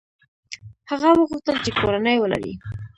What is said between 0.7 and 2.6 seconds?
هغه وغوښتل چې کورنۍ ولري.